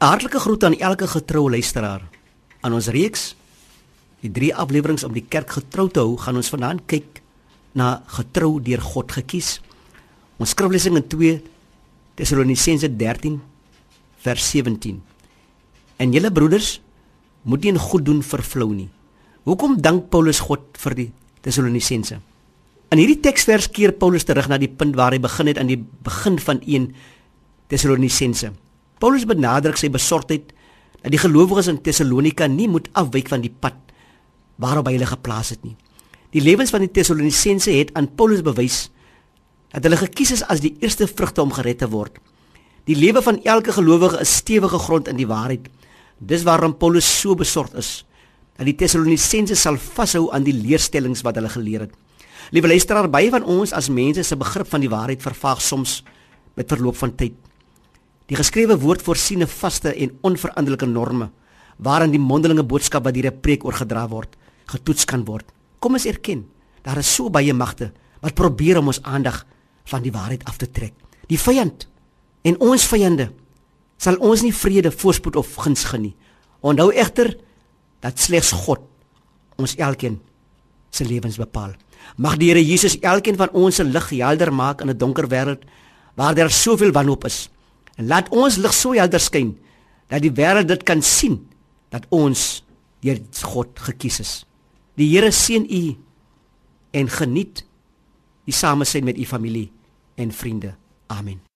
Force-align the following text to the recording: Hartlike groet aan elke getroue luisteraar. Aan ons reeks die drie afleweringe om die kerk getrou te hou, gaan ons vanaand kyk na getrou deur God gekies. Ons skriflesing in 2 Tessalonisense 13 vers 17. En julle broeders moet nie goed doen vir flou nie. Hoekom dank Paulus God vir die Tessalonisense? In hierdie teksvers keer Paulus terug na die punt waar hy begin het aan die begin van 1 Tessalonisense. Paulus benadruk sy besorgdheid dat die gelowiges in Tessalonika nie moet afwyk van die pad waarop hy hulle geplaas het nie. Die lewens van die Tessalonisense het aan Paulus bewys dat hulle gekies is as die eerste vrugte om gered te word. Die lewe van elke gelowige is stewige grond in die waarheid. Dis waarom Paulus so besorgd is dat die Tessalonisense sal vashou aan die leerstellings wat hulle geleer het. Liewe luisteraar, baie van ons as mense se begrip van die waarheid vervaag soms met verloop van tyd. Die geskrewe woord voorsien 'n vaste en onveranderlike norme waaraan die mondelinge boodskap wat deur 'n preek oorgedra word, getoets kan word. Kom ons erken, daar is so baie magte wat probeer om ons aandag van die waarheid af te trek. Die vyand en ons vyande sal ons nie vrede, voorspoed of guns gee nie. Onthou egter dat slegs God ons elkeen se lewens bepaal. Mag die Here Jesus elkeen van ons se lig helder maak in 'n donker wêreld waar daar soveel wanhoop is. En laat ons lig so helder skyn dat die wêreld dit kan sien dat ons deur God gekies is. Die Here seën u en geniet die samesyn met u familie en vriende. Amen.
Hartlike 0.00 0.40
groet 0.40 0.64
aan 0.64 0.78
elke 0.78 1.04
getroue 1.06 1.50
luisteraar. 1.50 2.00
Aan 2.64 2.72
ons 2.72 2.86
reeks 2.88 3.34
die 4.24 4.30
drie 4.32 4.48
afleweringe 4.56 5.04
om 5.04 5.12
die 5.12 5.26
kerk 5.28 5.50
getrou 5.52 5.90
te 5.92 6.00
hou, 6.00 6.14
gaan 6.16 6.38
ons 6.40 6.48
vanaand 6.48 6.86
kyk 6.88 7.20
na 7.76 7.98
getrou 8.16 8.54
deur 8.64 8.80
God 8.80 9.12
gekies. 9.12 9.58
Ons 10.40 10.54
skriflesing 10.56 10.96
in 10.96 11.04
2 11.04 11.34
Tessalonisense 12.16 12.88
13 12.96 13.36
vers 14.24 14.46
17. 14.54 15.02
En 16.00 16.16
julle 16.16 16.32
broeders 16.32 16.78
moet 17.44 17.68
nie 17.68 17.76
goed 17.76 18.08
doen 18.08 18.24
vir 18.24 18.44
flou 18.44 18.70
nie. 18.72 18.88
Hoekom 19.44 19.76
dank 19.84 20.08
Paulus 20.08 20.40
God 20.40 20.80
vir 20.80 20.96
die 20.96 21.08
Tessalonisense? 21.44 22.22
In 22.88 23.04
hierdie 23.04 23.20
teksvers 23.20 23.68
keer 23.68 23.92
Paulus 23.92 24.24
terug 24.24 24.48
na 24.48 24.56
die 24.56 24.72
punt 24.72 24.96
waar 24.96 25.12
hy 25.12 25.20
begin 25.20 25.52
het 25.52 25.60
aan 25.60 25.68
die 25.68 25.80
begin 25.80 26.40
van 26.40 26.64
1 26.64 26.88
Tessalonisense. 27.68 28.54
Paulus 29.00 29.24
benadruk 29.24 29.78
sy 29.80 29.88
besorgdheid 29.92 30.52
dat 31.00 31.12
die 31.14 31.20
gelowiges 31.20 31.70
in 31.72 31.80
Tessalonika 31.80 32.48
nie 32.52 32.68
moet 32.68 32.90
afwyk 33.00 33.30
van 33.32 33.40
die 33.40 33.52
pad 33.52 33.78
waarop 34.60 34.90
hy 34.90 34.98
hulle 34.98 35.08
geplaas 35.08 35.54
het 35.54 35.62
nie. 35.64 35.76
Die 36.30 36.42
lewens 36.44 36.70
van 36.70 36.84
die 36.84 36.92
Tessalonisense 36.92 37.72
het 37.74 37.94
aan 37.98 38.10
Paulus 38.14 38.44
bewys 38.46 38.90
dat 39.72 39.86
hulle 39.86 39.98
gekies 39.98 40.34
is 40.36 40.44
as 40.52 40.60
die 40.62 40.74
eerste 40.82 41.08
vrugte 41.08 41.42
om 41.42 41.54
gered 41.56 41.80
te 41.80 41.88
word. 41.90 42.20
Die 42.86 42.98
lewe 42.98 43.22
van 43.22 43.40
elke 43.48 43.72
gelowige 43.72 44.20
is 44.22 44.36
stewige 44.42 44.78
grond 44.78 45.08
in 45.08 45.18
die 45.18 45.28
waarheid. 45.30 45.66
Dis 46.18 46.44
waarom 46.44 46.76
Paulus 46.76 47.08
so 47.08 47.34
besorgd 47.38 47.74
is 47.80 47.90
dat 48.58 48.68
die 48.68 48.76
Tessalonisense 48.76 49.56
sal 49.56 49.78
vashou 49.80 50.28
aan 50.36 50.44
die 50.44 50.54
leerstellings 50.54 51.24
wat 51.24 51.38
hulle 51.40 51.48
geleer 51.48 51.86
het. 51.86 51.94
Liewe 52.52 52.68
luisteraar, 52.68 53.08
baie 53.10 53.30
van 53.32 53.46
ons 53.48 53.72
as 53.72 53.88
mense 53.88 54.22
se 54.26 54.36
begrip 54.36 54.68
van 54.68 54.82
die 54.84 54.90
waarheid 54.90 55.22
vervaag 55.22 55.62
soms 55.64 56.02
met 56.58 56.68
verloop 56.68 56.98
van 57.00 57.14
tyd. 57.16 57.38
Die 58.30 58.38
geskrewe 58.38 58.76
woord 58.78 59.02
voorsien 59.02 59.42
'n 59.42 59.46
vaste 59.46 59.90
en 59.94 60.18
onveranderlike 60.22 60.86
norme 60.86 61.30
waaraan 61.76 62.10
die 62.10 62.20
mondelinge 62.20 62.62
boodskap 62.62 63.04
wat 63.04 63.14
deur 63.14 63.26
'n 63.26 63.40
preek 63.40 63.64
oorgedra 63.64 64.08
word, 64.08 64.36
getoets 64.66 65.04
kan 65.04 65.24
word. 65.24 65.44
Kom 65.80 65.92
ons 65.92 66.06
erken, 66.06 66.46
daar 66.82 66.98
is 66.98 67.14
so 67.14 67.30
baie 67.30 67.52
magte 67.52 67.92
wat 68.20 68.34
probeer 68.34 68.78
om 68.78 68.86
ons 68.86 69.02
aandag 69.02 69.46
van 69.84 70.02
die 70.02 70.12
waarheid 70.12 70.44
af 70.44 70.56
te 70.56 70.70
trek. 70.70 70.92
Die 71.26 71.38
vyand 71.38 71.88
en 72.42 72.60
ons 72.60 72.86
vyande 72.86 73.32
sal 73.96 74.16
ons 74.16 74.42
nie 74.42 74.54
vrede, 74.54 74.90
voorspoed 74.90 75.36
of 75.36 75.56
guns 75.56 75.84
gee 75.84 76.00
nie. 76.00 76.16
Onthou 76.60 76.92
egter 76.92 77.36
dat 78.00 78.18
slegs 78.18 78.52
God 78.52 78.80
ons 79.56 79.76
elkeen 79.76 80.20
se 80.90 81.04
lewens 81.04 81.36
bepaal. 81.36 81.72
Mag 82.16 82.36
die 82.36 82.48
Here 82.48 82.64
Jesus 82.64 82.98
elkeen 83.00 83.36
van 83.36 83.50
ons 83.52 83.74
se 83.74 83.84
lig 83.84 84.10
helder 84.10 84.52
maak 84.52 84.80
in 84.80 84.90
'n 84.90 84.98
donker 84.98 85.28
wêreld 85.28 85.64
waar 86.14 86.34
daar 86.34 86.50
soveel 86.50 86.92
wanhoop 86.92 87.24
is. 87.24 87.50
En 88.00 88.08
laat 88.08 88.30
ons 88.32 88.56
lig 88.56 88.72
so 88.72 88.96
helder 88.96 89.20
skyn 89.20 89.52
dat 90.08 90.24
die 90.24 90.32
wêreld 90.32 90.70
dit 90.72 90.86
kan 90.88 91.04
sien 91.04 91.36
dat 91.92 92.06
ons 92.08 92.62
deur 93.04 93.20
God 93.52 93.76
gekies 93.90 94.20
is. 94.24 94.32
Die 94.96 95.10
Here 95.12 95.30
seën 95.32 95.66
u 95.68 95.82
en 96.96 97.12
geniet 97.12 97.64
die 98.48 98.56
samesyn 98.56 99.04
met 99.04 99.20
u 99.20 99.28
familie 99.28 99.68
en 100.16 100.32
vriende. 100.32 100.74
Amen. 101.12 101.49